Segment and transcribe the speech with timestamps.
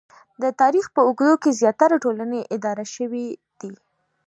[0.41, 3.25] د تاریخ په اوږدو کې زیاتره ټولنې اداره شوې
[3.59, 3.71] دي